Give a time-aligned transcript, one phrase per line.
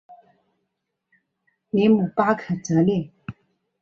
[1.69, 3.11] 里姆巴克泽勒。